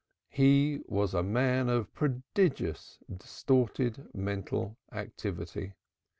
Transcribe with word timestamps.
He 0.31 0.81
was 0.87 1.13
a 1.13 1.21
man 1.21 1.69
of 1.69 1.93
prodigious 1.93 2.97
distorted 3.15 4.09
mental 4.15 4.75
activity. 4.91 5.75